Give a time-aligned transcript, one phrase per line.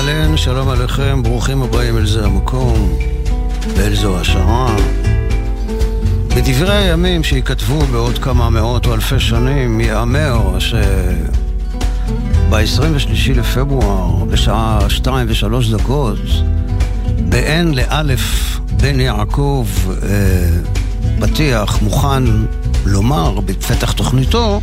[0.00, 2.98] אהלן, שלום עליכם, ברוכים הבאים אל זה המקום
[3.76, 4.76] ואל זו השעה.
[6.36, 12.54] בדברי הימים שייכתבו בעוד כמה מאות או אלפי שנים, ייאמר שב-23
[13.34, 16.18] לפברואר, בשעה 2 ו-3 דקות,
[17.28, 19.66] בעין לאלף בן יעקב,
[20.02, 20.48] אה,
[21.20, 22.22] פתיח מוכן
[22.86, 24.60] לומר בפתח תוכניתו,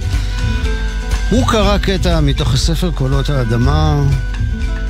[1.29, 4.04] הוא קרא קטע מתוך הספר קולות האדמה,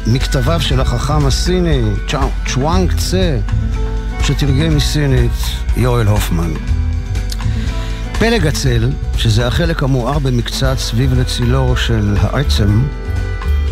[0.07, 1.81] מכתביו של החכם הסיני,
[2.45, 3.39] צ'וואנג צה,
[4.23, 5.31] שתרגם מסינית
[5.77, 6.53] יואל הופמן.
[8.19, 12.81] פלג הצל, שזה החלק המואר במקצת סביב לצילו של העצם,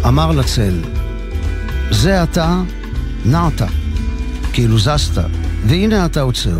[0.07, 0.81] אמר לצל,
[1.91, 2.61] זה אתה
[3.25, 3.61] נעת,
[4.53, 5.23] כאילו זזת,
[5.65, 6.59] והנה אתה עוצר.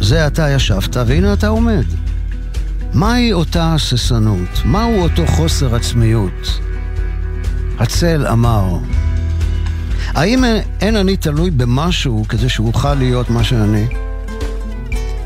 [0.00, 1.84] זה אתה ישבת, והנה אתה עומד.
[2.92, 4.62] מהי אותה הססנות?
[4.64, 6.60] מהו אותו חוסר עצמיות?
[7.78, 8.64] הצל אמר,
[10.08, 10.44] האם
[10.80, 13.86] אין אני תלוי במשהו כדי שאוכל להיות מה שאני?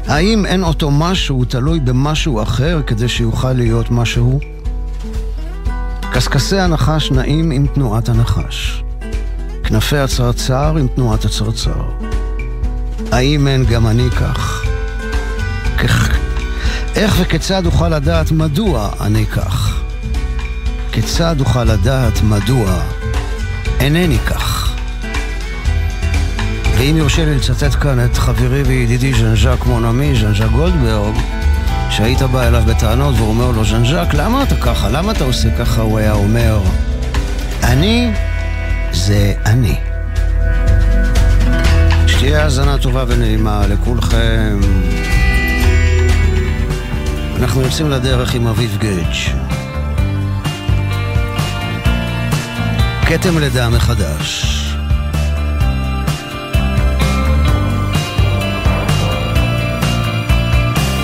[0.07, 4.41] האם אין אותו משהו תלוי במשהו אחר כדי שיוכל להיות משהו?
[6.13, 8.83] קשקשי הנחש נעים עם תנועת הנחש.
[9.65, 11.83] כנפי הצרצר עם תנועת הצרצר.
[13.13, 14.65] האם אין גם אני כך?
[15.79, 16.19] כך
[16.99, 19.78] איך וכיצד אוכל לדעת מדוע אני כך?
[21.01, 22.83] כיצד אוכל לדעת מדוע
[23.81, 24.77] אינני כך?
[26.79, 31.15] ואם יורשה לי לצטט כאן את חברי וידידי ז'אן ז'אק מונמי, ז'אן ז'אק גולדברג,
[31.91, 34.89] שהיית בא אליו בטענות והוא אומר לו, ז'אן ז'אק, למה אתה ככה?
[34.89, 35.83] למה אתה עושה ככה?
[35.83, 36.61] הוא היה אומר,
[37.63, 38.13] אני
[38.93, 39.77] זה אני.
[42.07, 44.61] שתהיה האזנה טובה ונעימה לכולכם.
[47.37, 49.48] אנחנו יוצאים לדרך עם אביב גייג'.
[53.09, 54.45] כתם לידה מחדש.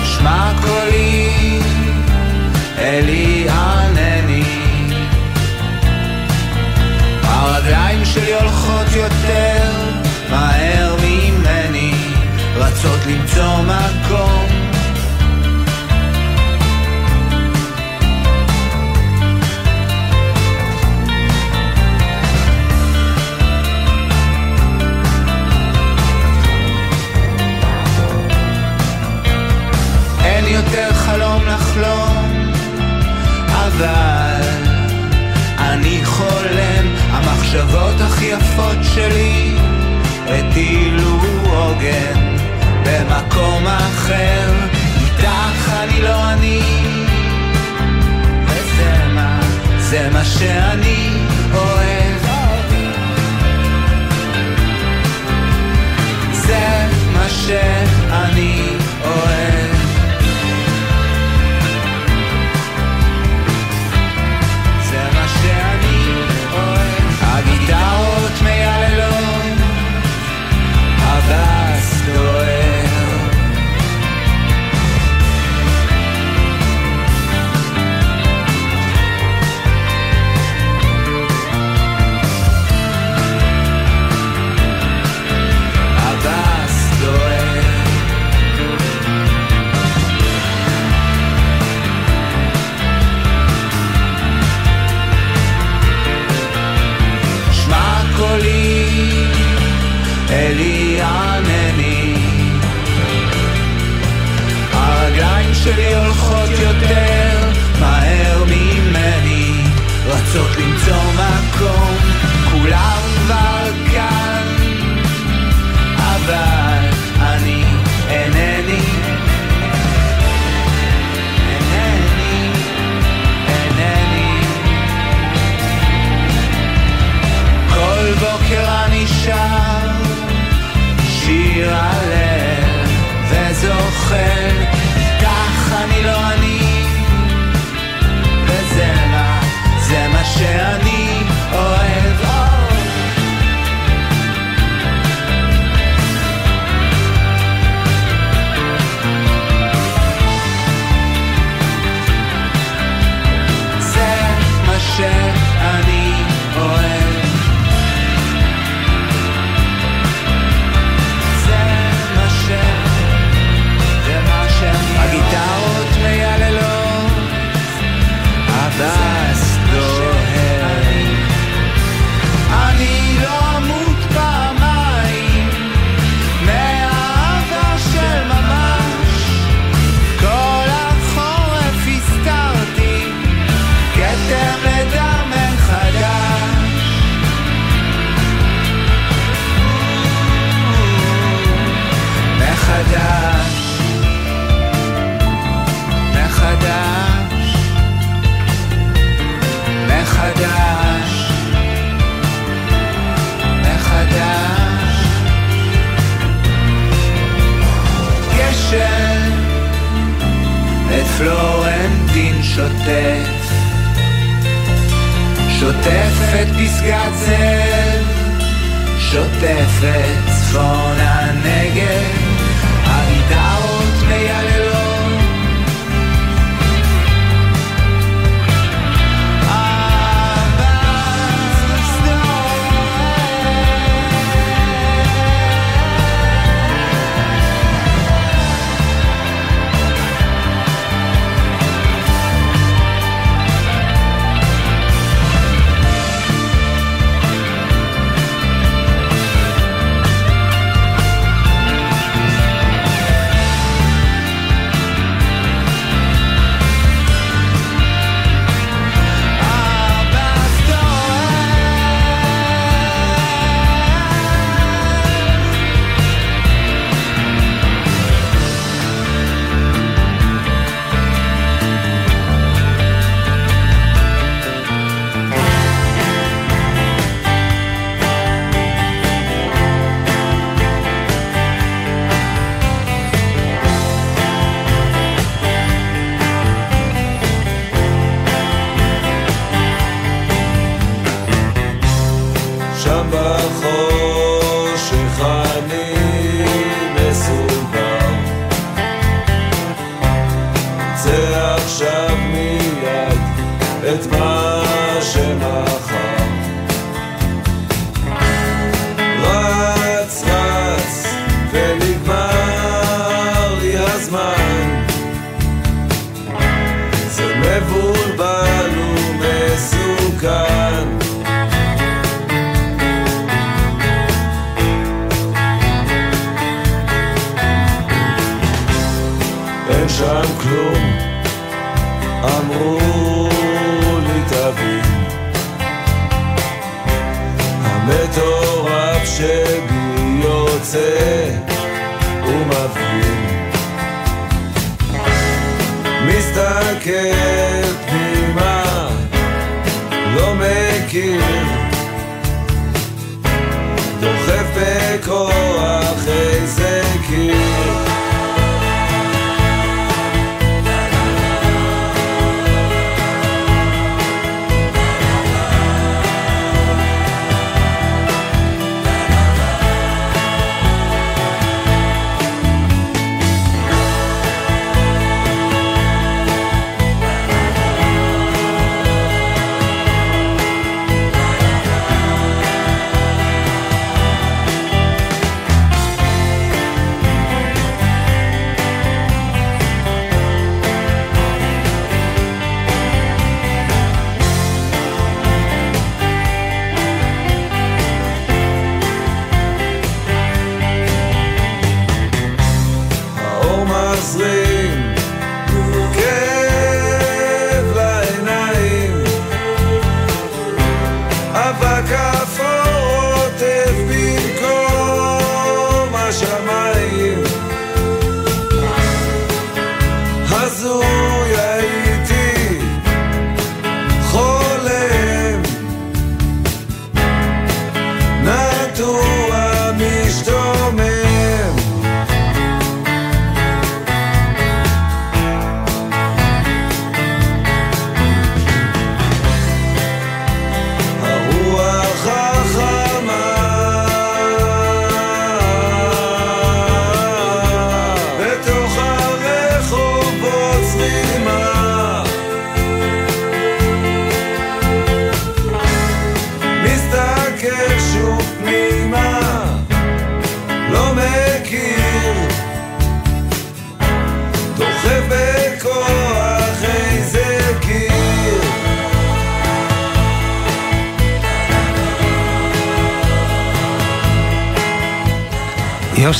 [0.03, 1.59] שמע קולי,
[2.77, 4.43] אלי ענני.
[7.23, 9.71] הרגליים שלי הולכות יותר
[10.29, 11.93] מהר ממני,
[12.55, 14.54] רצות למצוא מקום
[30.43, 32.51] יותר חלום לחלום,
[33.47, 34.41] אבל
[35.57, 39.51] אני חולם, המחשבות הכי יפות שלי
[40.27, 41.19] הטילו
[41.49, 42.37] עוגן
[42.83, 44.51] במקום אחר,
[45.01, 46.61] איתך אני לא אני,
[48.45, 49.39] וזה מה,
[49.77, 51.09] זה מה שאני
[51.53, 52.25] אוהב.
[56.33, 58.61] זה מה שאני
[59.03, 59.74] אוהב
[67.47, 69.57] הגיטרות מייללות,
[70.99, 71.64] הבאס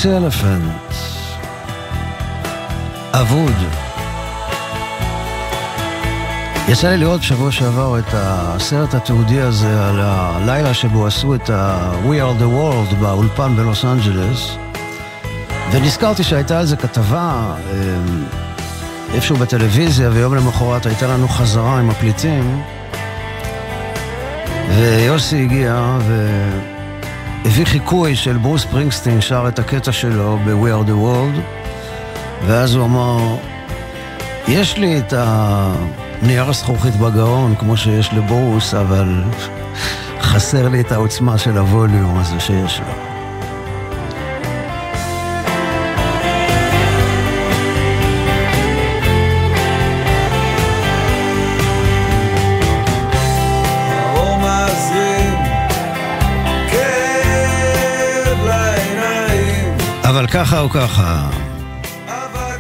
[0.06, 0.94] יוסי אלפנט,
[3.14, 3.56] אבוד.
[6.68, 12.08] יצא לי לראות בשבוע שעבר את הסרט התיעודי הזה על הלילה שבו עשו את ה-We
[12.08, 14.58] are the world באולפן בלוס אנג'לס,
[15.72, 18.24] ונזכרתי שהייתה על זה כתבה אמ,
[19.14, 22.62] איפשהו בטלוויזיה, ויום למחרת הייתה לנו חזרה עם הפליטים,
[24.70, 26.75] ויוסי הגיע, ו...
[27.46, 31.40] הביא חיקוי של ברוס פרינגסטין, שר את הקטע שלו ב-We are the world,
[32.46, 33.36] ואז הוא אמר,
[34.48, 39.24] יש לי את הנייר הזכוכית בגאון, כמו שיש לבורוס, אבל
[40.30, 43.15] חסר לי את העוצמה של הווליום הזה שיש לו.
[60.26, 61.30] אבל ככה או ככה,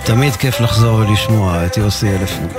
[0.06, 2.54] תמיד כיף לחזור ולשמוע את יוסי אלפנט.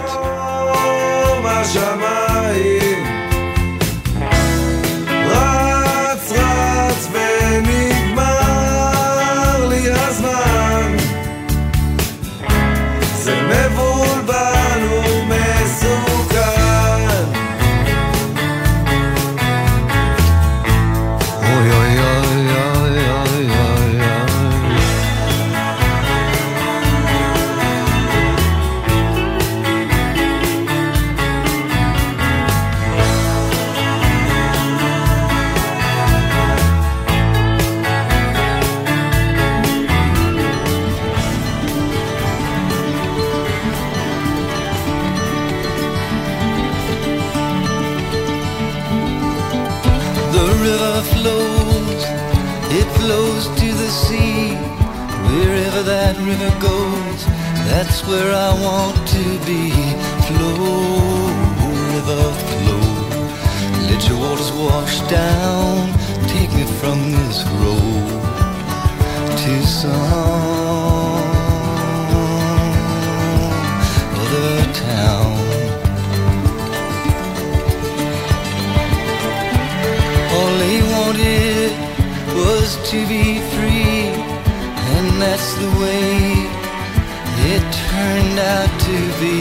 [58.17, 59.63] Where I want to be.
[60.27, 60.59] Flow,
[61.93, 62.87] river, flow.
[63.89, 65.93] Let your waters wash down.
[66.33, 68.09] Take me from this road
[69.43, 70.36] to some
[87.97, 89.37] turned out to be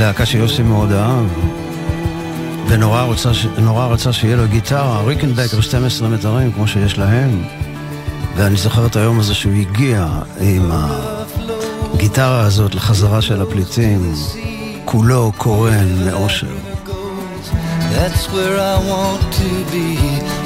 [0.00, 1.26] להקה שיוסי מאוד אהב,
[2.68, 3.30] ונורא רצה,
[3.90, 7.42] רצה שיהיה לו גיטרה, ריקנבקר 12 מטרים כמו שיש להם,
[8.36, 10.06] ואני זוכר את היום הזה שהוא הגיע
[10.40, 10.70] עם
[11.94, 14.12] הגיטרה הזאת לחזרה של הפליטים,
[14.84, 16.56] כולו קורן מאושר.
[17.94, 19.88] That's where I want to be,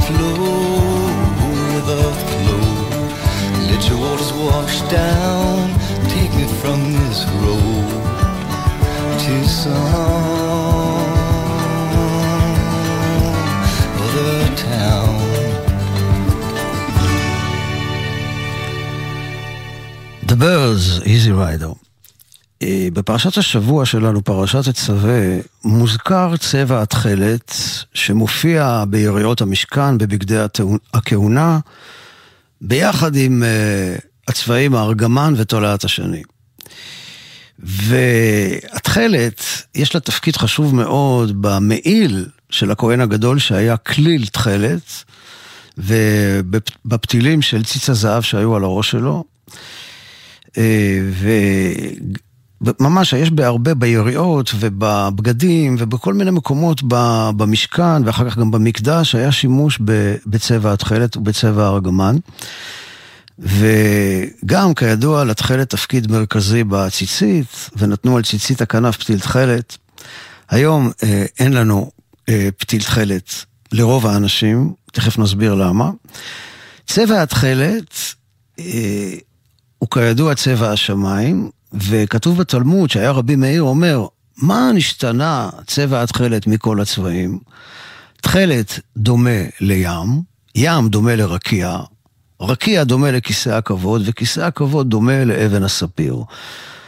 [0.07, 0.35] flow,
[1.71, 2.65] river, flow.
[3.71, 5.55] Let your waters wash down,
[6.13, 8.34] take me from this road.
[9.25, 9.31] The
[20.37, 21.75] Birds, Easy Rider.
[22.63, 25.21] אה, בפרשת השבוע שלנו, פרשת תצווה,
[25.65, 27.53] מוזכר צבע התכלת
[27.95, 30.39] שמופיע ביריעות המשכן, בבגדי
[30.95, 31.59] הכהונה,
[32.61, 36.23] ביחד עם uh, הצבעים הארגמן ותולעת השני.
[37.59, 39.43] והתכלת,
[39.75, 45.05] יש לה תפקיד חשוב מאוד במעיל של הכהן הגדול שהיה כליל תכלת,
[45.79, 49.25] ובפתילים של ציץ הזהב שהיו על הראש שלו.
[50.59, 50.99] אה,
[52.61, 56.83] וממש, יש בהרבה ביריעות ובבגדים ובכל מיני מקומות
[57.37, 59.79] במשכן ואחר כך גם במקדש היה שימוש
[60.27, 62.17] בצבע התכלת ובצבע הארגמן.
[63.39, 69.77] וגם, כידוע, לתכלת תפקיד מרכזי בציצית, ונתנו על ציצית הכנף פתיל תכלת.
[70.49, 71.91] היום אה, אין לנו
[72.29, 75.91] אה, פתיל תכלת לרוב האנשים, תכף נסביר למה.
[76.87, 77.99] צבע התכלת
[78.59, 79.15] אה,
[79.79, 86.81] הוא כידוע צבע השמיים, וכתוב בתלמוד שהיה רבי מאיר אומר, מה נשתנה צבע התכלת מכל
[86.81, 87.39] הצבעים?
[88.21, 90.23] תכלת דומה לים,
[90.55, 91.79] ים דומה לרקיע,
[92.45, 96.15] רקיע דומה לכיסא הכבוד, וכיסא הכבוד דומה לאבן הספיר.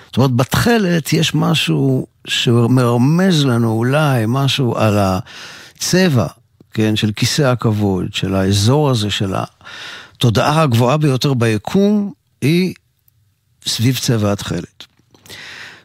[0.06, 6.26] זאת אומרת, בתכלת יש משהו שמרמז לנו אולי משהו על הצבע,
[6.70, 9.34] כן, של כיסא הכבוד, של האזור הזה, של
[10.14, 12.75] התודעה הגבוהה ביותר ביקום, היא
[13.66, 14.84] סביב צבע התכלת.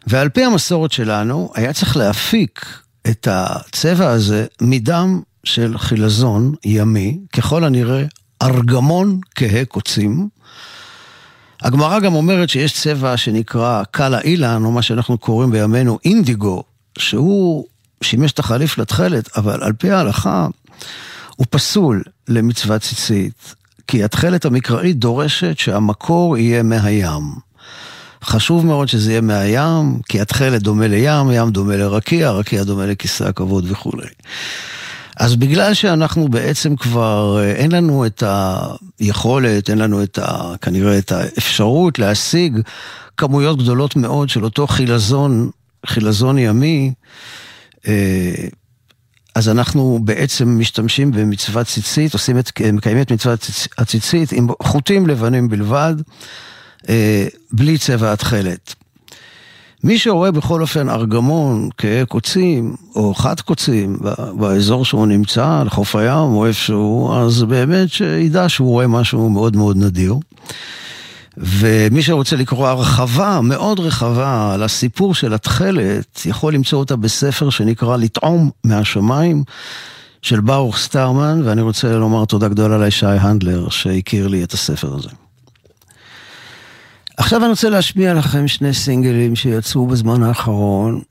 [0.08, 2.66] ועל פי המסורת שלנו, היה צריך להפיק
[3.08, 8.04] את הצבע הזה מדם של חילזון ימי, ככל הנראה
[8.42, 10.30] ארגמון כהה קוצים.
[11.62, 16.64] הגמרא גם אומרת שיש צבע שנקרא קלה אילן, או מה שאנחנו קוראים בימינו אינדיגו,
[16.98, 17.66] שהוא
[18.04, 20.48] שימש תחליף לתכלת, אבל על פי ההלכה
[21.36, 23.56] הוא פסול למצוות ציצית,
[23.88, 27.24] כי התכלת המקראית דורשת שהמקור יהיה מהים.
[28.24, 33.24] חשוב מאוד שזה יהיה מהים, כי התכלת דומה לים, ים דומה לרקיע, רקיע דומה לכיסא
[33.24, 34.08] הכבוד וכולי.
[35.18, 38.24] אז בגלל שאנחנו בעצם כבר, אה, אין לנו את
[39.00, 42.60] היכולת, אין לנו את ה, כנראה את האפשרות להשיג
[43.18, 45.50] כמויות גדולות מאוד של אותו חילזון,
[45.86, 46.94] חילזון ימי,
[47.88, 48.48] אה,
[49.36, 55.50] אז אנחנו בעצם משתמשים במצוות ציצית, עושים את, מקיימים את מצוות הציצית עם חוטים לבנים
[55.50, 55.96] בלבד,
[56.90, 58.76] אה, בלי צבע התכלת.
[59.84, 63.98] מי שרואה בכל אופן ארגמון כקוצים או חד קוצים
[64.38, 69.56] באזור שהוא נמצא, על חוף הים או איפשהו, אז באמת שידע שהוא רואה משהו מאוד
[69.56, 70.16] מאוד נדיר.
[71.38, 77.98] ומי שרוצה לקרוא הרחבה מאוד רחבה על הסיפור של התכלת, יכול למצוא אותה בספר שנקרא
[77.98, 79.44] לטעום מהשמיים
[80.22, 85.10] של ברוך סטרמן, ואני רוצה לומר תודה גדולה לישי הנדלר שהכיר לי את הספר הזה.
[87.18, 91.02] עכשיו אני רוצה להשמיע לכם שני סינגלים שיצאו בזמן האחרון.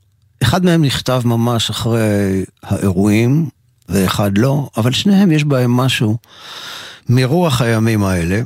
[0.42, 3.48] אחד מהם נכתב ממש אחרי האירועים,
[3.88, 6.16] ואחד לא, אבל שניהם יש בהם משהו
[7.08, 8.40] מרוח הימים האלה.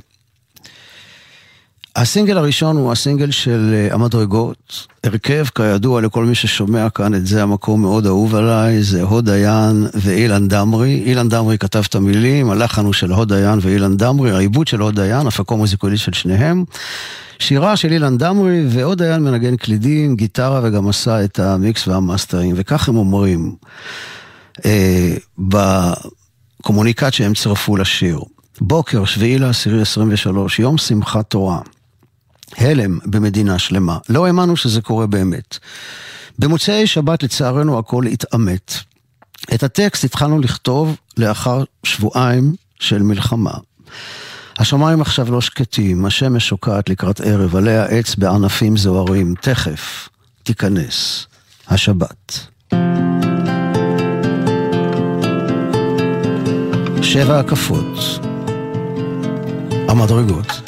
[1.96, 4.86] הסינגל הראשון הוא הסינגל של אה, המדרגות.
[5.04, 9.86] הרכב, כידוע לכל מי ששומע כאן את זה, המקום מאוד אהוב עליי, זה הוד דיין
[9.94, 11.02] ואילן דמרי.
[11.06, 15.00] אילן דמרי כתב את המילים, הלחן הוא של הוד דיין ואילן דמרי, העיבוד של הוד
[15.00, 16.64] דיין, הפקום מוזיקולי של שניהם.
[17.38, 22.88] שירה של אילן דמרי, ועוד דיין מנגן קלידים, גיטרה, וגם עשה את המיקס והמאסטרים, וכך
[22.88, 23.54] הם אומרים
[24.64, 28.20] אה, בקומוניקט שהם צירפו לשיר.
[28.60, 31.60] בוקר, שביעי לעשירי 23, יום שמחת תורה.
[32.56, 33.98] הלם במדינה שלמה.
[34.08, 35.58] לא האמנו שזה קורה באמת.
[36.38, 38.74] במוצאי שבת לצערנו הכל התעמת.
[39.54, 43.54] את הטקסט התחלנו לכתוב לאחר שבועיים של מלחמה.
[44.58, 50.08] השמיים עכשיו לא שקטים, השמש שוקעת לקראת ערב, עליה עץ בענפים זוהרים, תכף
[50.42, 51.26] תיכנס
[51.68, 52.46] השבת.
[57.02, 57.98] שבע הקפות,
[59.88, 60.63] המדרגות.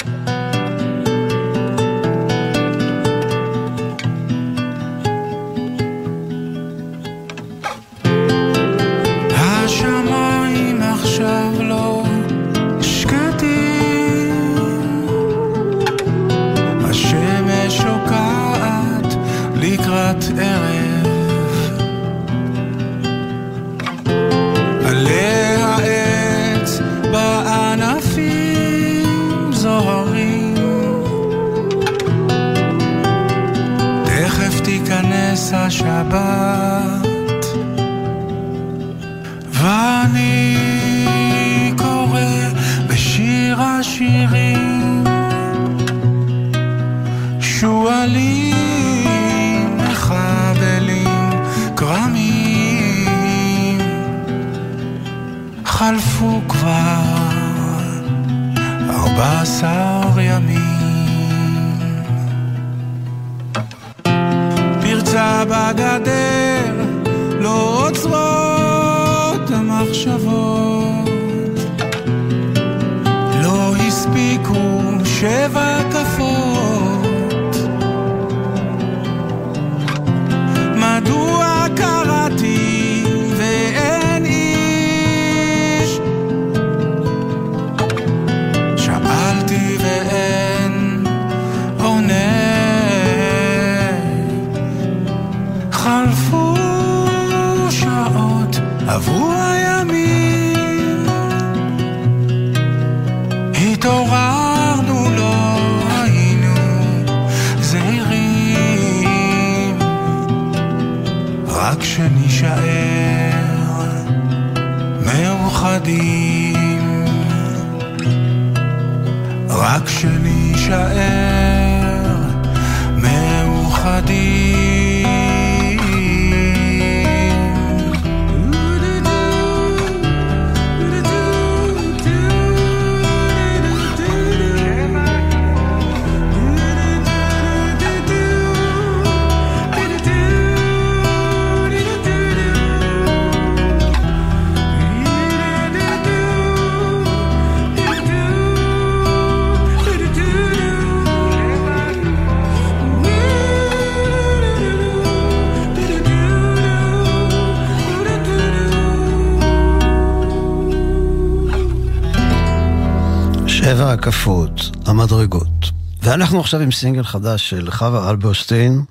[166.17, 168.83] ואנחנו עכשיו עם סינגל חדש של חווה אלברשטיין,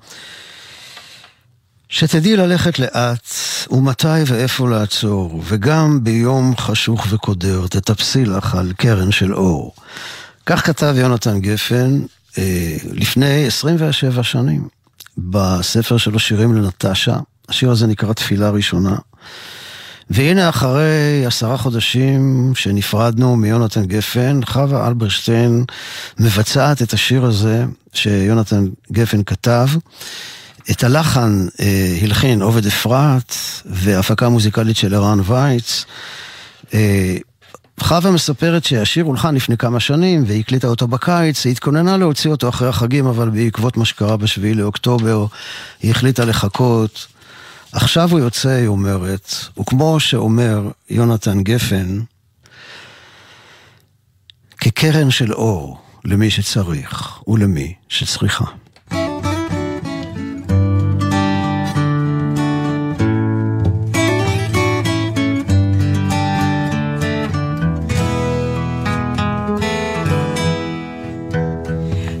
[1.89, 3.27] שתדעי ללכת לאט,
[3.71, 9.73] ומתי ואיפה לעצור, וגם ביום חשוך וקודר תטפסי לך על קרן של אור.
[10.45, 12.01] כך כתב יונתן גפן
[12.37, 14.67] אה, לפני 27 שנים,
[15.17, 17.17] בספר שלו שירים לנטשה.
[17.49, 18.95] השיר הזה נקרא תפילה ראשונה.
[20.09, 25.65] והנה אחרי עשרה חודשים שנפרדנו מיונתן גפן, חווה אלברשטיין
[26.19, 29.67] מבצעת את השיר הזה שיונתן גפן כתב.
[30.71, 35.85] את הלחן אה, הלחין עובד אפרת והפקה מוזיקלית של ערן וייץ.
[36.73, 37.17] אה,
[37.79, 42.49] חווה מספרת שהשיר הולחן לפני כמה שנים והיא הקליטה אותו בקיץ, היא התכוננה להוציא אותו
[42.49, 45.25] אחרי החגים, אבל בעקבות מה שקרה בשביעי לאוקטובר,
[45.81, 47.07] היא החליטה לחכות.
[47.71, 51.99] עכשיו הוא יוצא, היא אומרת, וכמו שאומר יונתן גפן,
[54.57, 58.45] כקרן של אור למי שצריך ולמי שצריכה.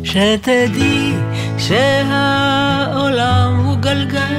[0.03, 1.13] שתדעי
[1.57, 4.36] שהעולם הוא גלגל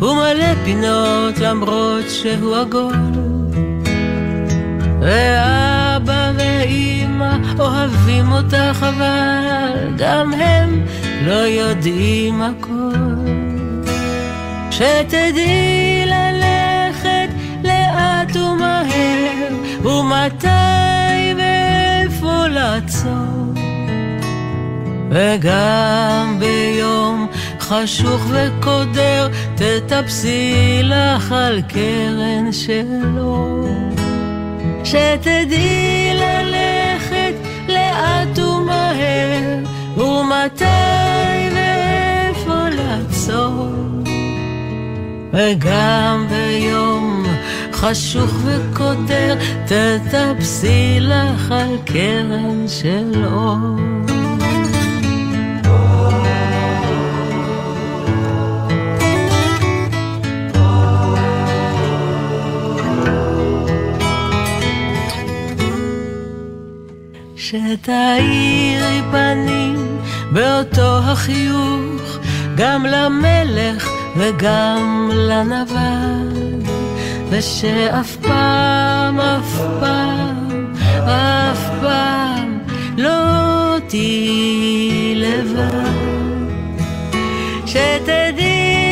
[0.00, 2.94] הוא מלא פינות למרות שהוא עגול.
[5.00, 10.86] ואבא ואימא אוהבים אותך אבל גם הם
[11.26, 13.34] לא יודעים הכל.
[14.70, 17.28] שתדעי ללכת
[17.64, 19.48] לאט ומהר
[19.84, 23.34] ומתי ואיפה לעצור.
[25.10, 27.26] וגם ביום
[27.82, 33.68] חשוך וקודר, תטפסי לך על קרן שלו.
[34.84, 37.34] שתדעי ללכת
[37.68, 39.58] לאט ומהר,
[39.96, 40.64] ומתי
[41.54, 43.68] ואיפה לעצור.
[45.32, 47.26] וגם ביום
[47.72, 54.13] חשוך וקודר, תטפסי לך על קרן של אור.
[67.54, 69.98] שתאירי פנים
[70.32, 72.18] באותו החיוך
[72.56, 76.62] גם למלך וגם לנבל
[77.30, 82.58] ושאף פעם, אף פעם, אף פעם
[82.98, 86.04] לא תהיי לבד.
[87.66, 88.83] שתדעי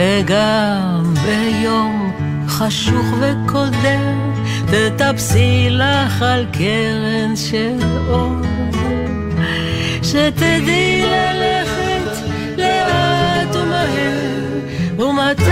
[0.00, 2.12] וגם ביום
[2.48, 4.14] חשוך וקודר,
[4.66, 7.76] תטפסי לך על קרן של
[8.08, 8.32] אור.
[10.02, 12.22] שתדעי ללכת
[12.56, 14.58] לאט ומהר,
[14.98, 15.50] ומתי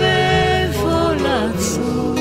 [0.00, 2.14] ואיפה לעצור.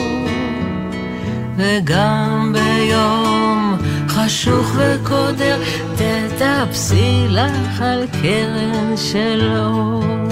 [1.57, 3.77] וגם ביום
[4.07, 5.59] חשוך וקודר,
[5.95, 10.30] תטפסי לך על קרן של אור.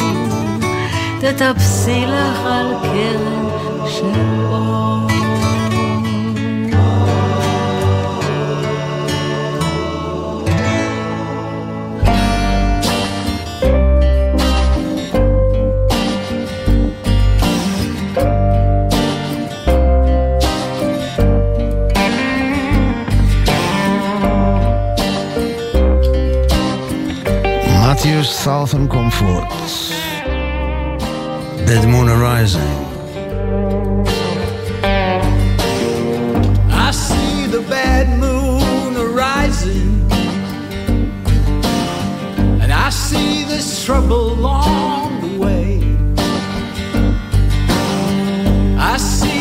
[1.21, 3.49] תטפסי לך על קרן
[3.89, 4.85] של אור.
[27.97, 29.98] Matthews Southern Comfort
[31.70, 32.62] Dead Moon Arising.
[36.72, 40.12] I see the bad moon arising,
[42.60, 45.84] and I see this trouble along the way.
[48.80, 49.39] I see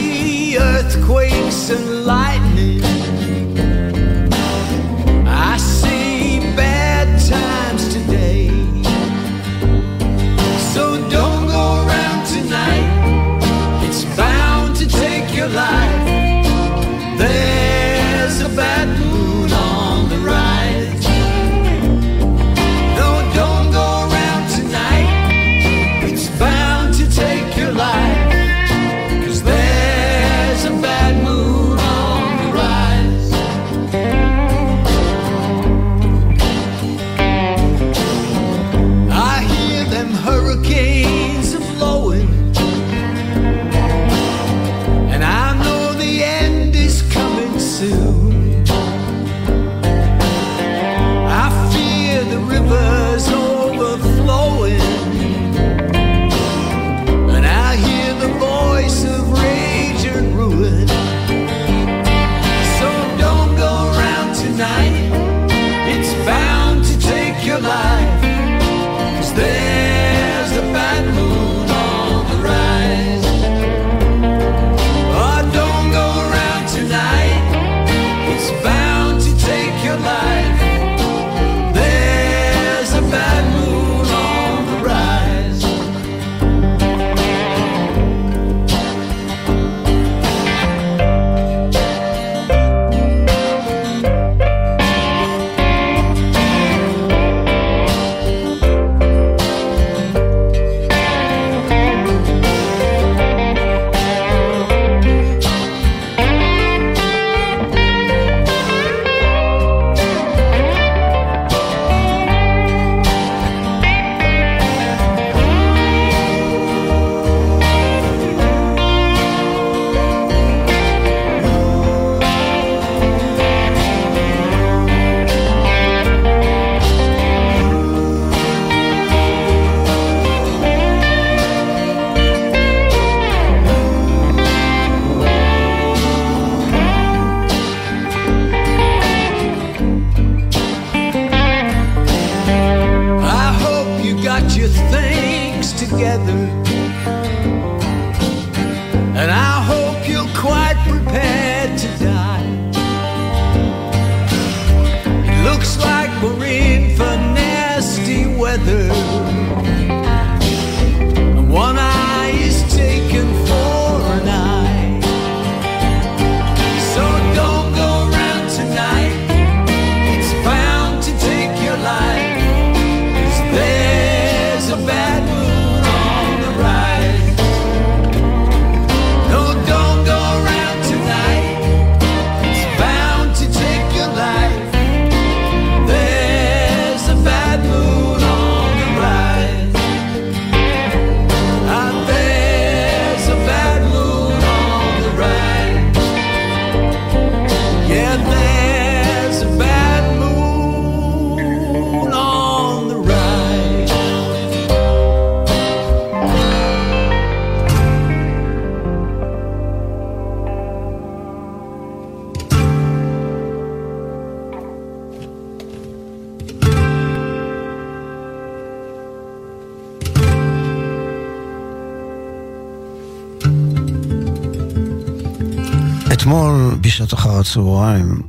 [227.49, 228.23] הצהריים,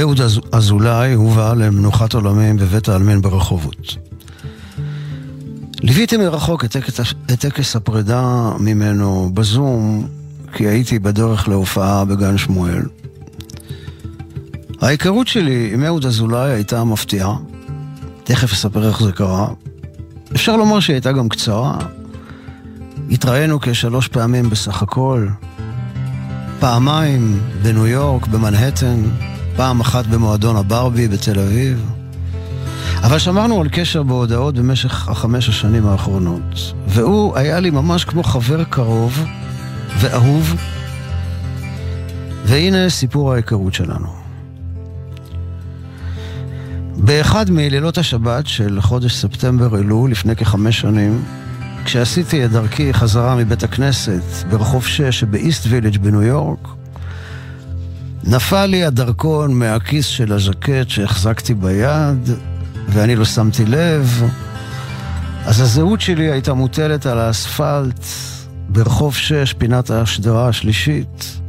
[0.00, 0.20] אהוד
[0.52, 3.96] אזולאי הובא למנוחת עולמים בבית העלמין ברחובות.
[5.80, 6.76] ליוויתי מרחוק את
[7.38, 10.06] טקס הפרידה ממנו בזום,
[10.52, 12.82] כי הייתי בדרך להופעה בגן שמואל.
[14.80, 17.36] ההיכרות שלי עם אהוד אזולאי הייתה מפתיעה.
[18.24, 19.48] תכף אספר איך זה קרה.
[20.34, 21.78] אפשר לומר שהיא הייתה גם קצרה.
[23.10, 25.26] התראינו כשלוש פעמים בסך הכל.
[26.62, 29.02] פעמיים בניו יורק, במנהטן,
[29.56, 31.90] פעם אחת במועדון הברבי בתל אביב.
[33.02, 36.74] אבל שמרנו על קשר בהודעות במשך החמש השנים האחרונות.
[36.86, 39.24] והוא היה לי ממש כמו חבר קרוב
[40.00, 40.54] ואהוב.
[42.44, 44.08] והנה סיפור ההיכרות שלנו.
[46.96, 51.22] באחד מלילות השבת של חודש ספטמבר אלול, לפני כחמש שנים,
[51.84, 56.68] כשעשיתי את דרכי חזרה מבית הכנסת ברחוב 6 שבאיסט וילג' בניו יורק,
[58.24, 62.30] נפל לי הדרכון מהכיס של הז'קט שהחזקתי ביד,
[62.88, 64.22] ואני לא שמתי לב.
[65.44, 68.04] אז הזהות שלי הייתה מוטלת על האספלט
[68.68, 71.41] ברחוב 6, פינת השדרה השלישית.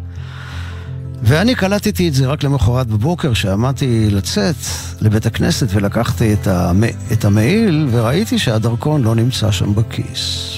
[1.26, 4.56] ואני קלטתי את זה רק למחרת בבוקר, שעמדתי לצאת
[5.02, 6.84] לבית הכנסת ולקחתי את, המ...
[7.12, 10.54] את המעיל, וראיתי שהדרכון לא נמצא שם בכיס.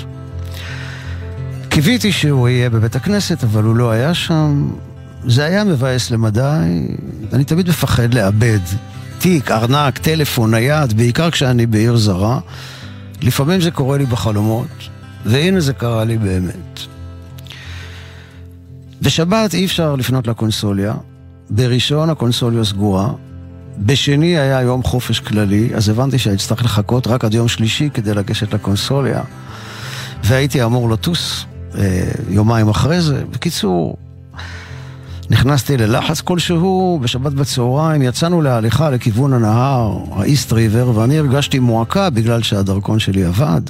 [1.69, 4.69] קיוויתי שהוא יהיה בבית הכנסת, אבל הוא לא היה שם.
[5.28, 6.60] זה היה מבאס למדי,
[7.34, 8.60] אני תמיד מפחד לאבד
[9.19, 12.39] תיק, ארנק, טלפון, נייד, בעיקר כשאני בעיר זרה.
[13.21, 14.67] לפעמים זה קורה לי בחלומות,
[15.25, 16.94] והנה זה קרה לי באמת.
[19.01, 20.93] בשבת אי אפשר לפנות לקונסוליה,
[21.49, 23.10] בראשון הקונסוליה סגורה,
[23.77, 28.13] בשני היה יום חופש כללי, אז הבנתי שאני אצטרך לחכות רק עד יום שלישי כדי
[28.13, 29.21] לגשת לקונסוליה,
[30.23, 31.45] והייתי אמור לטוס
[31.77, 33.23] אה, יומיים אחרי זה.
[33.31, 33.97] בקיצור,
[35.29, 42.41] נכנסתי ללחץ כלשהו, בשבת בצהריים יצאנו להליכה לכיוון הנהר, האיסט ריבר, ואני הרגשתי מועקה בגלל
[42.41, 43.62] שהדרכון שלי עבד.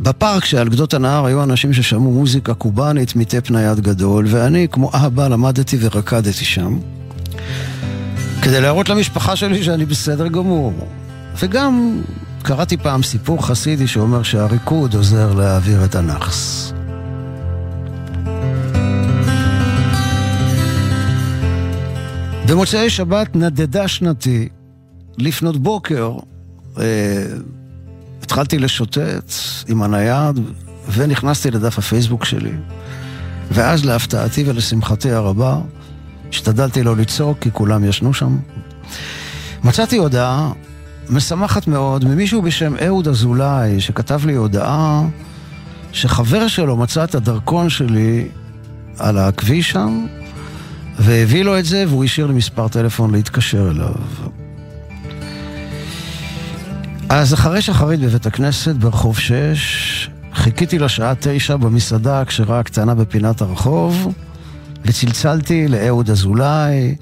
[0.00, 5.28] בפארק שעל גדות הנהר היו אנשים ששמעו מוזיקה קובאנית מטפ נייד גדול, ואני כמו אבא
[5.28, 6.78] למדתי ורקדתי שם,
[8.42, 10.72] כדי להראות למשפחה שלי שאני בסדר גמור.
[11.38, 12.02] וגם
[12.42, 16.72] קראתי פעם סיפור חסידי שאומר שהריקוד עוזר להעביר את הנאחס.
[22.48, 24.48] במוצאי שבת נדדה שנתי,
[25.18, 26.12] לפנות בוקר,
[26.78, 26.84] אה,
[28.26, 29.32] התחלתי לשוטט
[29.68, 30.40] עם הנייד,
[30.92, 32.52] ונכנסתי לדף הפייסבוק שלי.
[33.50, 35.58] ואז להפתעתי ולשמחתי הרבה,
[36.30, 38.38] השתדלתי לא לצעוק כי כולם ישנו שם.
[39.64, 40.52] מצאתי הודעה
[41.10, 45.02] משמחת מאוד ממישהו בשם אהוד אזולאי, שכתב לי הודעה
[45.92, 48.28] שחבר שלו מצא את הדרכון שלי
[48.98, 50.06] על הכביש שם,
[50.98, 53.94] והביא לו את זה, והוא השאיר לי מספר טלפון להתקשר אליו.
[57.08, 64.12] אז אחרי שחרית בבית הכנסת ברחוב 6, חיכיתי לשעה תשע במסעדה הכשרה הקטנה בפינת הרחוב,
[64.84, 66.96] וצלצלתי לאהוד אזולאי,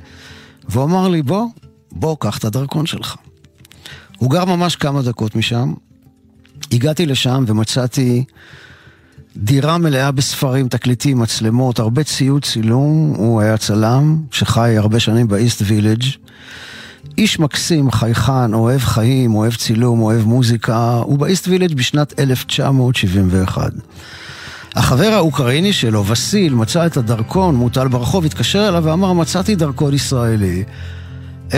[0.69, 1.47] והוא אמר לי, בוא,
[1.93, 3.17] בוא, קח את הדרכון שלך.
[4.19, 5.75] הוא גר ממש כמה דקות משם.
[6.73, 8.25] הגעתי לשם ומצאתי
[9.37, 13.15] דירה מלאה בספרים, תקליטים, מצלמות, הרבה ציוד צילום.
[13.17, 16.03] הוא היה צלם שחי הרבה שנים באיסט וילג'.
[17.19, 21.01] איש מקסים, חייכן, אוהב חיים, אוהב צילום, אוהב מוזיקה.
[21.05, 23.73] הוא באיסט וילג' בשנת 1971.
[24.75, 30.65] החבר האוקראיני שלו, וסיל, מצא את הדרכון מוטל ברחוב, התקשר אליו ואמר, מצאתי דרכון ישראלי.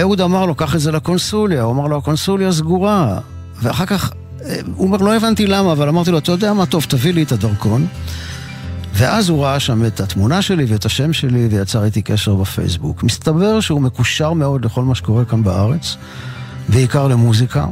[0.01, 1.63] אהוד אמר לו, קח את זה לקונסוליה.
[1.63, 3.19] הוא אמר לו, הקונסוליה סגורה.
[3.63, 4.13] ואחר כך,
[4.45, 7.23] אה, הוא אומר, לא הבנתי למה, אבל אמרתי לו, אתה יודע מה, טוב, תביא לי
[7.23, 7.87] את הדרכון.
[8.99, 13.03] ואז הוא ראה שם את התמונה שלי ואת השם שלי ויצר איתי קשר בפייסבוק.
[13.03, 15.97] מסתבר שהוא מקושר מאוד לכל מה שקורה כאן בארץ,
[16.69, 17.67] בעיקר למוזיקה.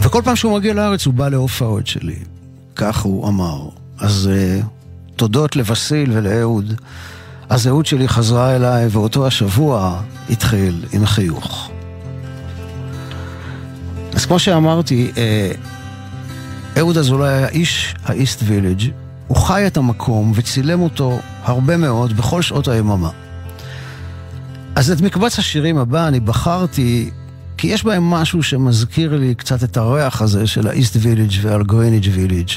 [0.00, 2.16] וכל פעם שהוא מגיע לארץ הוא בא להופעות שלי.
[2.76, 3.68] כך הוא אמר.
[3.98, 4.64] אז uh,
[5.16, 6.74] תודות לבסיל ולאהוד.
[7.50, 11.70] הזהות שלי חזרה אליי, ואותו השבוע התחיל עם חיוך.
[14.14, 15.52] אז כמו שאמרתי, אה,
[16.78, 18.82] אהוד אזולאי היה איש האיסט וילג',
[19.28, 23.10] הוא חי את המקום וצילם אותו הרבה מאוד בכל שעות היממה.
[24.76, 27.10] אז את מקבץ השירים הבא אני בחרתי
[27.56, 32.08] כי יש בהם משהו שמזכיר לי קצת את הריח הזה של האיסט וילג' ועל גריניג'
[32.12, 32.48] וילג'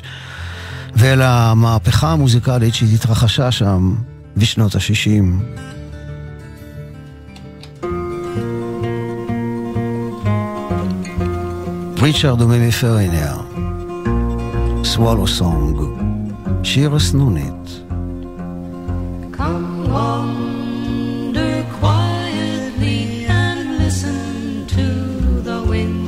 [0.96, 3.96] ואל המהפכה המוזיקלית שהתרחשה שם
[4.38, 5.24] בשנות ה-60.
[12.02, 12.72] ריצ'רד ומימי
[14.84, 16.11] סוולו סונג, שיר
[16.64, 17.82] שירה סנונית.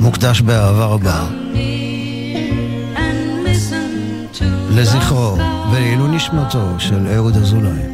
[0.01, 1.27] מוקדש באהבה רבה.
[4.75, 5.37] לזכרו
[5.71, 7.92] ולעילוי נשמתו של אהוד אזולאי.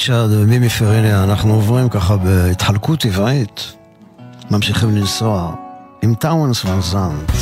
[0.00, 3.72] ריצ'רד ומימי פרניה, אנחנו עוברים ככה בהתחלקות טבעית,
[4.50, 5.54] ממשיכים לנסוע
[6.02, 7.32] עם טאוונס ון זאנט,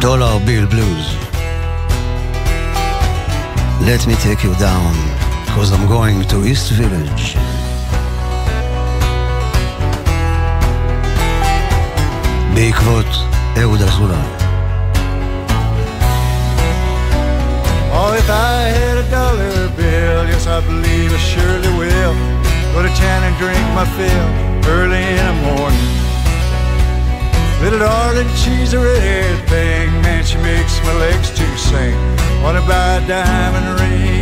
[0.00, 1.16] דולר ביל בלוז.
[3.80, 4.94] Let me take you down,
[5.46, 7.38] because I'm going to East Village.
[12.54, 13.06] בעקבות
[13.60, 14.41] אהוד אזולאי.
[18.04, 22.14] Oh, if I had a dollar bill, yes, I believe I surely will.
[22.74, 24.28] Go to town and drink my fill
[24.74, 25.88] early in the morning.
[27.62, 31.94] Little darling, she's a red thing, man, she makes my legs to sing.
[32.42, 34.21] Wanna buy a diamond ring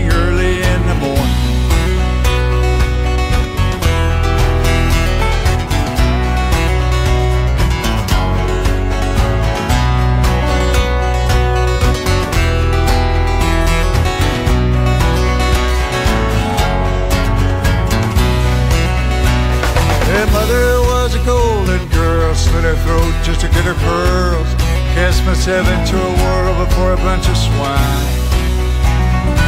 [20.21, 24.53] Her mother was a golden girl, slit her throat just to get her pearls.
[24.93, 28.07] Cast myself into a whirl before a bunch of swine.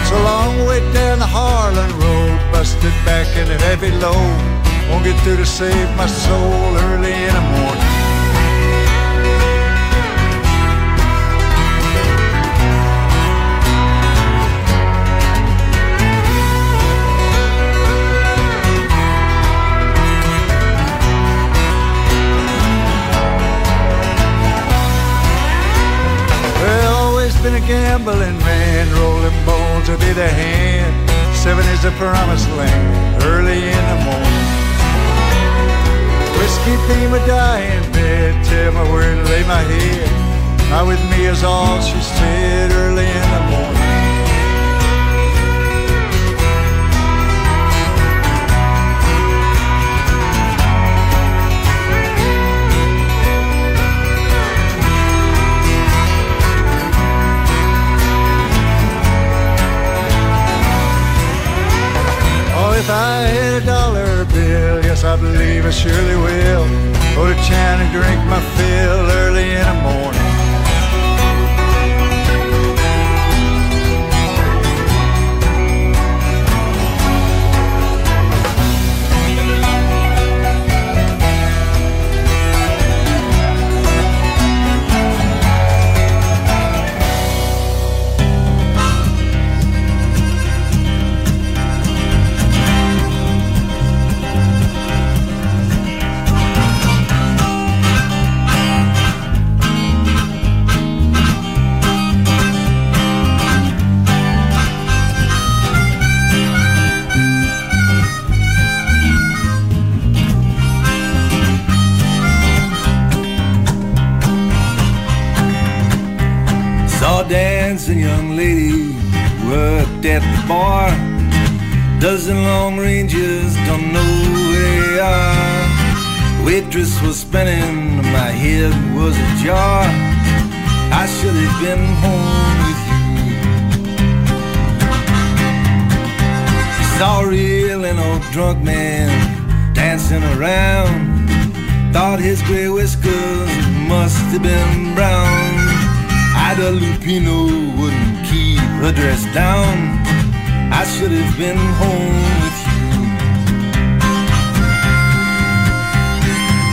[0.08, 4.40] So long way down the Harlan Road, busted back in a heavy load.
[4.88, 7.91] Won't get through to save my soul early in the morning.
[27.42, 30.94] Been a gambling man, rolling bones will be the hand.
[31.34, 34.46] Seven is the promised land, early in the morning.
[36.38, 40.70] Whiskey be my dying bed, tell me where to lay my head.
[40.70, 43.31] Not with me is all she said early in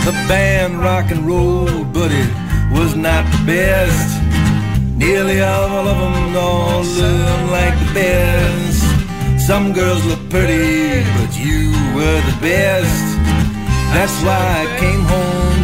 [0.09, 2.31] The band rock and roll, but it
[2.71, 4.19] was not the best.
[4.97, 9.45] Nearly all of them all look like the best.
[9.45, 13.05] Some girls look pretty, but you were the best.
[13.93, 15.58] That's why I came home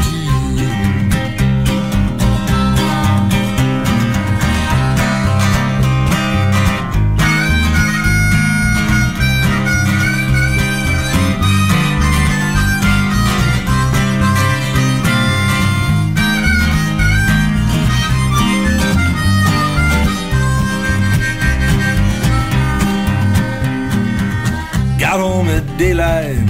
[25.78, 26.46] daylight,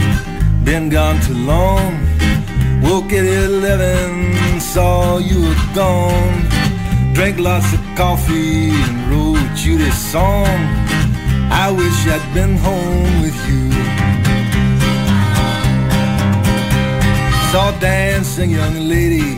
[0.63, 1.93] been gone too long.
[2.81, 6.43] Woke at 11, saw you were gone.
[7.13, 10.57] Drank lots of coffee and wrote you this song.
[11.49, 13.71] I wish I'd been home with you.
[17.51, 19.35] Saw dancing young lady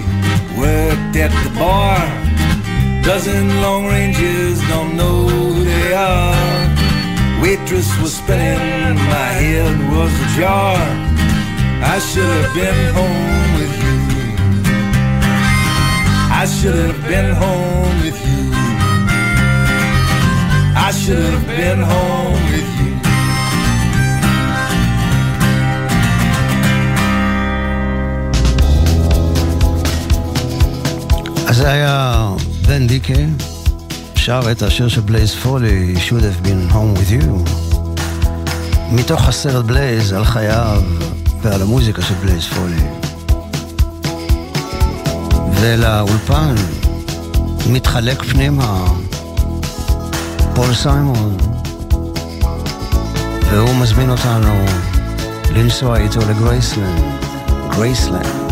[0.58, 2.00] worked at the bar.
[3.04, 6.47] Dozen long ranges don't know who they are
[7.47, 10.79] Waitress was spinning, my head was ajar.
[11.95, 13.99] I should have been home with you.
[16.43, 18.43] I should have been home with you.
[20.89, 22.93] I should have been home with you.
[31.49, 32.29] אז זה היה
[32.69, 33.15] בן דיקה,
[34.28, 37.50] שר את השיר של בלייז פולי, should have been home with you,
[38.92, 40.82] מתוך הסרט בלייז על חייו
[41.42, 42.82] ועל המוזיקה של בלייז פולי.
[45.62, 46.56] ולאולפן
[47.70, 48.86] מתחלק פנימה
[50.56, 51.38] פול סיימון,
[53.52, 54.66] והוא מזמין אותנו
[55.56, 57.02] לנסוע איתו לגרייסלנד,
[57.72, 58.47] גרייסלנד.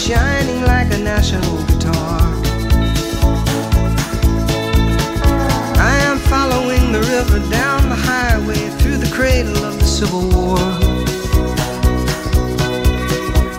[0.00, 2.20] Shining like a national guitar.
[5.76, 10.58] I am following the river down the highway through the cradle of the Civil War.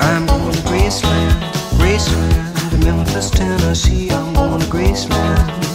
[0.01, 1.31] I'm going to Graceland,
[1.77, 4.09] Graceland, Memphis, Tennessee.
[4.09, 5.70] I'm going to Graceland.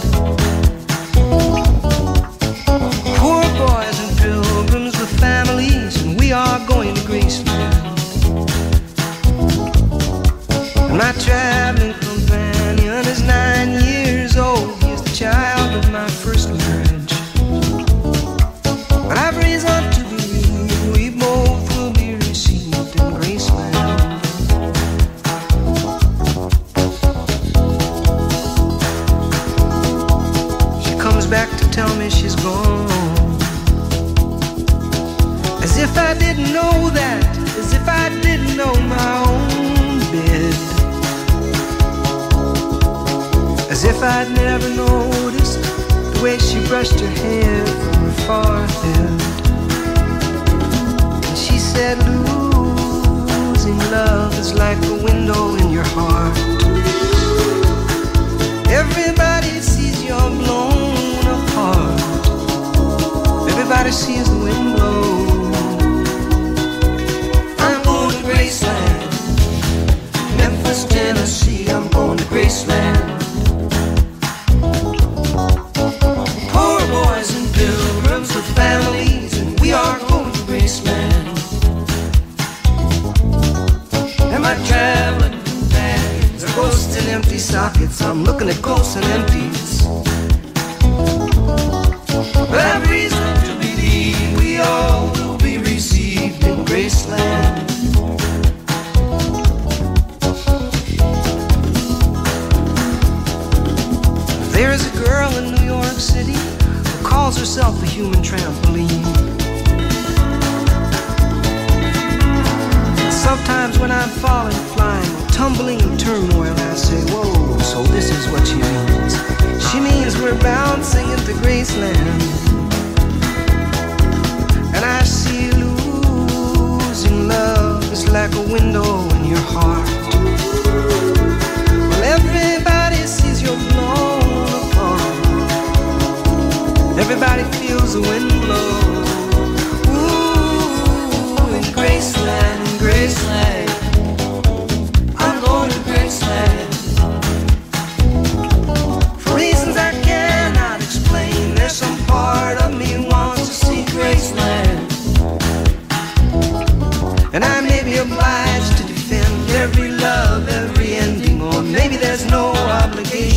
[162.99, 163.36] obligation.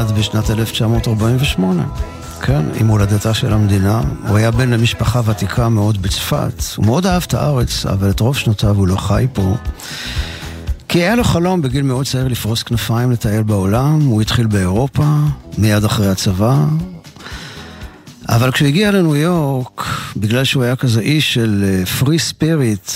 [0.00, 1.82] נולד בשנת 1948,
[2.42, 4.00] כן, עם הולדתה של המדינה.
[4.28, 6.62] הוא היה בן למשפחה ותיקה מאוד בצפת.
[6.76, 9.56] הוא מאוד אהב את הארץ, אבל את רוב שנותיו הוא לא חי פה.
[10.88, 14.00] כי היה לו חלום בגיל מאוד צעיר לפרוס כנפיים, לטייל בעולם.
[14.00, 15.06] הוא התחיל באירופה,
[15.58, 16.64] מיד אחרי הצבא.
[18.28, 19.84] אבל כשהוא הגיע לניו יורק,
[20.16, 22.90] בגלל שהוא היה כזה איש של פרי ספיריט,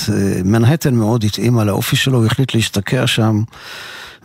[0.45, 3.43] מנהטן מאוד התאימה לאופי שלו, הוא החליט להשתקע שם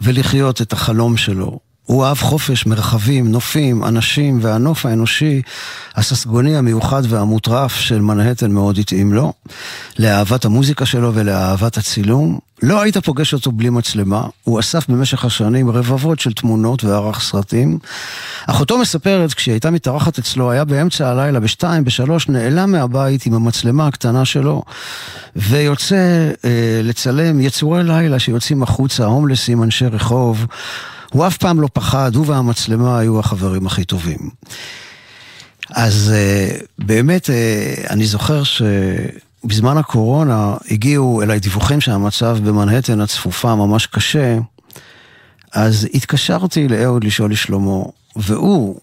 [0.02, 1.69] ולחיות את החלום שלו.
[1.90, 5.42] הוא אהב חופש, מרחבים, נופים, אנשים, והנוף האנושי,
[5.96, 9.34] הססגוני המיוחד והמוטרף של מנהטן מאוד התאים לו,
[10.00, 12.40] לאהבת המוזיקה שלו ולאהבת הצילום.
[12.64, 17.80] לא היית פוגש אותו בלי מצלמה, הוא אסף במשך השנים רבבות של תמונות וערך סרטים.
[18.48, 23.88] אחותו מספרת, כשהיא הייתה מתארחת אצלו, היה באמצע הלילה, בשתיים, בשלוש, נעלם מהבית עם המצלמה
[23.88, 24.64] הקטנה שלו,
[25.36, 30.46] ויוצא אה, לצלם יצורי לילה שיוצאים החוצה, הומלסים, אנשי רחוב.
[31.12, 34.30] הוא אף פעם לא פחד, הוא והמצלמה היו החברים הכי טובים.
[35.70, 43.86] אז uh, באמת, uh, אני זוכר שבזמן הקורונה הגיעו אליי דיווחים שהמצב במנהטן הצפופה ממש
[43.86, 44.38] קשה,
[45.54, 48.80] אז התקשרתי לאהוד לשאול לשלומו, והוא,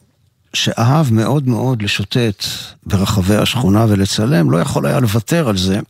[0.54, 2.44] שאהב מאוד מאוד לשוטט
[2.86, 5.80] ברחבי השכונה ולצלם, לא יכול היה לוותר על זה.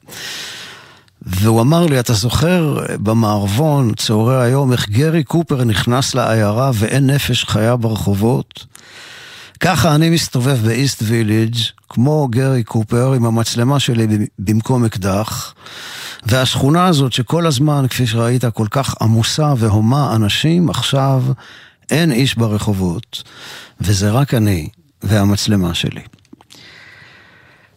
[1.26, 7.44] והוא אמר לי, אתה זוכר במערבון, צהרי היום, איך גרי קופר נכנס לעיירה ואין נפש
[7.44, 8.66] חיה ברחובות?
[9.60, 11.54] ככה אני מסתובב באיסט ויליג',
[11.88, 14.06] כמו גרי קופר, עם המצלמה שלי
[14.38, 15.54] במקום אקדח,
[16.26, 21.22] והשכונה הזאת שכל הזמן, כפי שראית, כל כך עמוסה והומה אנשים, עכשיו
[21.90, 23.22] אין איש ברחובות,
[23.80, 24.68] וזה רק אני
[25.02, 26.02] והמצלמה שלי.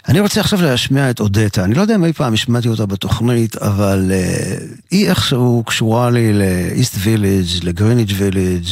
[0.09, 1.63] אני רוצה עכשיו להשמיע את אודטה.
[1.63, 6.33] אני לא יודע אם אי פעם השמעתי אותה בתוכנית, אבל uh, היא איכשהו קשורה לי
[6.33, 8.63] לאיסט ויליג', לגריניץ' וילג',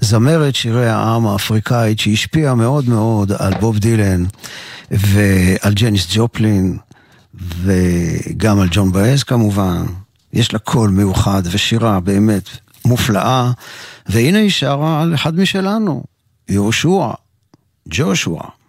[0.00, 4.24] זמרת שירי העם האפריקאית שהשפיעה מאוד מאוד על בוב דילן
[4.90, 6.78] ועל ג'ניס ג'ופלין
[7.34, 9.86] וגם על ג'ואן באאז כמובן.
[10.32, 12.48] יש לה קול מיוחד ושירה באמת
[12.84, 13.52] מופלאה,
[14.08, 16.04] והנה היא שרה על אחד משלנו,
[16.48, 17.10] יהושע,
[17.88, 18.59] ג'ושוע.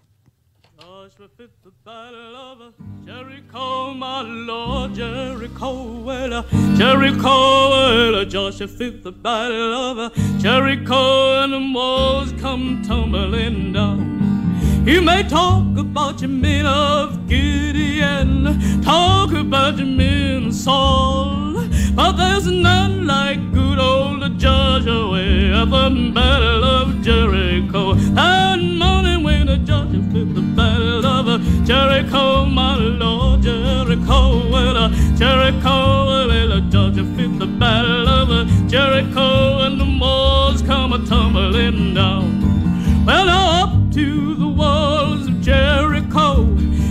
[4.94, 6.44] Jericho, well, uh,
[6.76, 13.74] Jericho, well, uh, Joshua fit the battle of uh, Jericho, and the walls come tumbling
[13.74, 14.21] down.
[14.84, 21.54] You may talk about your men of Gideon, talk about your men of Saul,
[21.94, 27.94] but there's none like good old Joshua at the battle of Jericho.
[27.94, 34.90] That morning when the Joshua fit the battle of Jericho, my Lord, Jericho, well, uh,
[35.16, 41.94] Jericho, well, uh, Georgia fit the battle of Jericho, and the walls come a tumbling
[41.94, 43.06] down.
[43.06, 43.41] Well,
[43.92, 46.46] to the walls of Jericho,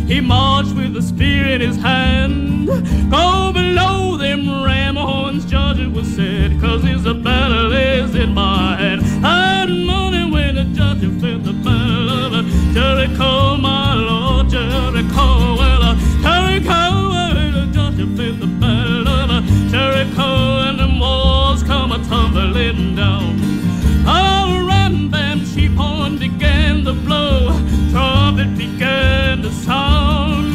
[0.07, 2.67] he marched with a spear in his hand.
[3.11, 9.01] Go below them ram horns, Georgia was said, cause his battle is in my hand.
[9.25, 15.95] And morning when the Georgia fit the battle of Jericho, my Lord, Jericho, well, uh,
[16.21, 22.95] Jericho, well, the Georgia fit the battle of Jericho, and the walls come a tumbling
[22.95, 23.60] down.
[27.91, 30.47] trumpet began to sound.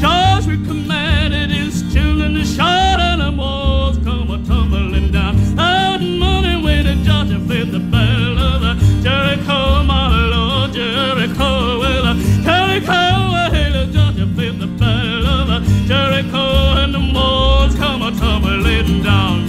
[0.00, 5.36] Joshua commanded his children to shout, and the walls come a tumbling down.
[5.56, 13.02] That morning when Joshua played the bell of the Jericho, my Lord Jericho, well, Jericho,
[13.34, 16.44] well, Joshua played the bell of the Jericho,
[16.80, 19.46] and the walls come a tumbling down.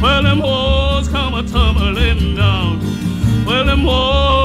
[0.00, 2.80] Well, them walls come a tumbling down.
[3.44, 4.37] Well, them walls.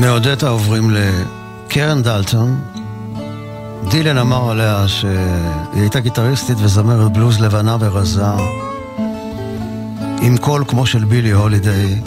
[0.00, 2.60] מאודטה עוברים לקרן דלטון.
[3.90, 5.12] דילן אמר עליה שהיא
[5.74, 8.24] הייתה גיטריסטית וזמרת בלוז לבנה ורזה,
[10.22, 12.00] עם קול כמו של בילי הולידיי,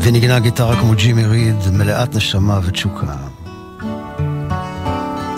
[0.00, 3.14] וניגנה גיטרה כמו ג'ימי ריד, מלאת נשמה ותשוקה.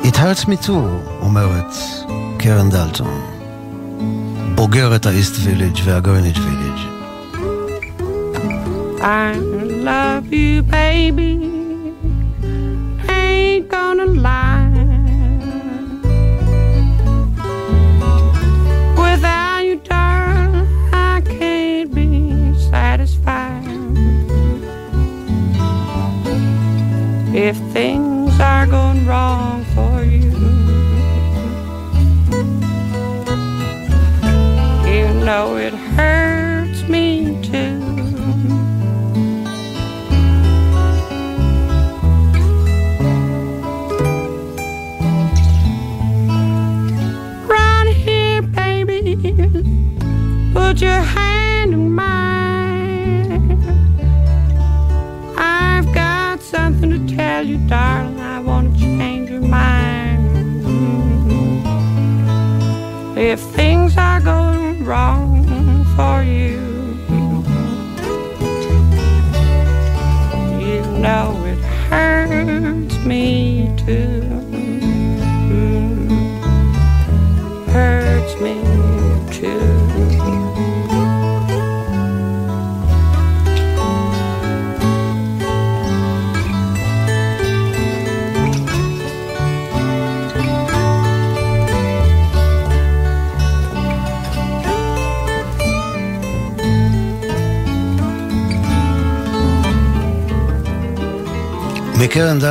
[0.03, 0.71] It hurts me too,
[1.21, 1.75] אומרת
[2.39, 3.21] קרן דלטון,
[4.55, 6.81] בוגרת האיסט ויליג' והגרניג' ויליג'.
[9.01, 11.50] I love you, baby.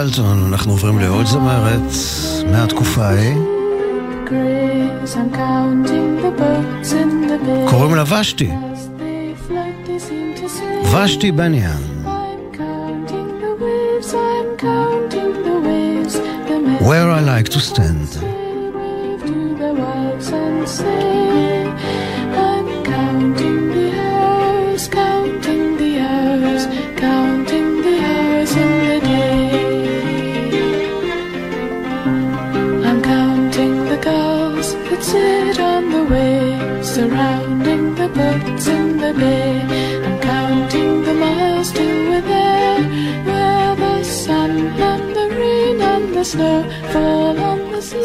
[0.04, 1.82] דלטון, אנחנו עוברים לעוד זמרת
[2.52, 3.36] מהתקופה ההיא.
[7.70, 8.52] קוראים לה ושתי.
[10.94, 11.82] ושתי בניאן.
[16.90, 18.10] Where I like to stand.
[18.14, 18.94] Save me
[19.26, 19.72] to the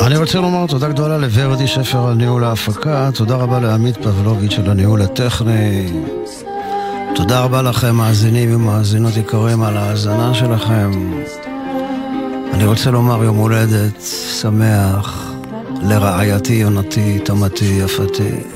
[0.06, 4.70] אני רוצה לומר תודה גדולה לוורדי שפר על ניהול ההפקה, תודה רבה לעמית פבלוביץ' על
[4.70, 5.92] הניהול הטכני,
[7.14, 10.90] תודה רבה לכם מאזינים ומאזינות יקרים על ההאזנה שלכם.
[12.52, 14.00] אני רוצה לומר יום הולדת
[14.40, 15.32] שמח
[15.82, 18.53] לרעייתי, יונתי, תמתי, יפתי.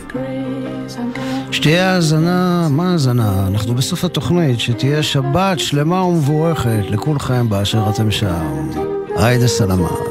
[1.59, 3.47] שתהיה האזנה, מה האזנה?
[3.47, 8.45] אנחנו בסוף התוכנית, שתהיה שבת שלמה ומבורכת לכולכם באשר אתם שם.
[9.17, 10.08] עאידה סלאמת.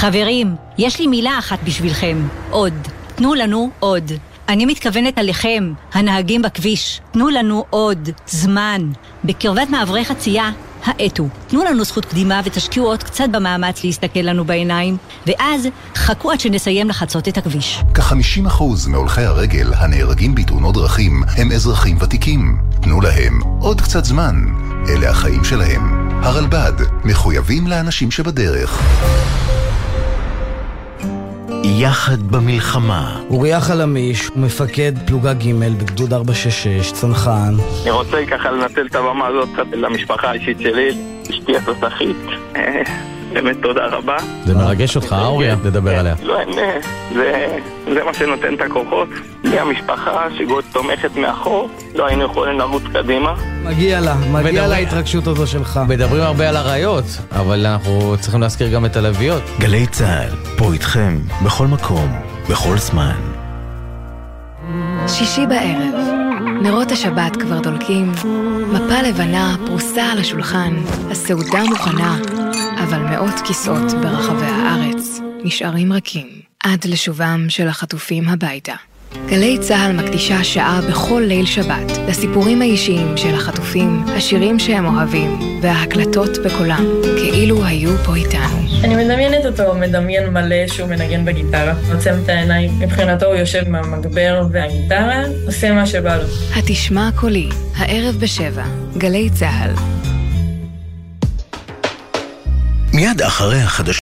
[0.00, 2.28] חברים, יש לי מילה אחת בשבילכם.
[2.50, 2.72] עוד.
[3.14, 4.12] תנו לנו עוד.
[4.48, 7.00] אני מתכוונת עליכם, הנהגים בכביש.
[7.10, 8.90] תנו לנו עוד זמן.
[9.24, 10.50] בקרבת מעברי חצייה,
[10.84, 11.28] האטו.
[11.46, 14.96] תנו לנו זכות קדימה ותשקיעו עוד קצת במאמץ להסתכל לנו בעיניים,
[15.26, 17.82] ואז חכו עד שנסיים לחצות את הכביש.
[17.94, 22.58] כ-50% מהולכי הרגל הנהרגים בתאונות דרכים הם אזרחים ותיקים.
[22.82, 24.44] תנו להם עוד קצת זמן.
[24.88, 26.10] אלה החיים שלהם.
[26.24, 26.72] הרלב"ד,
[27.04, 28.82] מחויבים לאנשים שבדרך.
[31.80, 33.20] יחד במלחמה.
[33.30, 37.54] אוריה חלמיש הוא מפקד פלוגה ג' בגדוד 466, צנחן.
[37.82, 40.88] אני רוצה ככה לנצל את הבמה הזאת קצת למשפחה האישית שלי,
[41.30, 42.16] אשתי התותחית.
[43.36, 44.16] אה, באמת תודה רבה.
[44.44, 46.14] זה מרגש אותך, אה, אוריה, לדבר עליה.
[46.22, 46.52] לא, אין,
[47.14, 47.58] זה,
[47.94, 49.08] זה מה שנותן את הכוחות.
[49.42, 53.34] בלי המשפחה שגוד תומכת מאחור, לא היינו יכולים לרוץ קדימה.
[53.64, 55.80] מגיע לה, מגיע לה ההתרגשות הזו שלך.
[55.88, 59.42] מדברים הרבה על אריות, אבל אנחנו צריכים להזכיר גם את הלוויות.
[59.60, 62.08] גלי צה"ל, פה איתכם, בכל מקום,
[62.50, 63.14] בכל זמן.
[65.08, 65.94] שישי בערב,
[66.62, 68.12] נרות השבת כבר דולקים,
[68.72, 70.74] מפה לבנה פרוסה על השולחן,
[71.10, 72.16] הסעודה מוכנה,
[72.84, 76.26] אבל מאות כיסאות ברחבי הארץ נשארים רכים,
[76.64, 78.74] עד לשובם של החטופים הביתה.
[79.26, 86.38] גלי צה"ל מקדישה שעה בכל ליל שבת לסיפורים האישיים של החטופים, השירים שהם אוהבים וההקלטות
[86.44, 88.58] בקולם, כאילו היו פה איתנו.
[88.84, 93.74] אני מדמיינת אותו מדמיין מלא שהוא מנגן בגיטרה, עוצם את העיניים, מבחינתו הוא יושב עם
[93.74, 96.24] המגבר והגיטרה, עושה מה שבא לו.
[96.56, 98.64] התשמע קולי, הערב בשבע,
[98.96, 99.70] גלי צה"ל.
[102.92, 103.96] מיד אחרי החדשות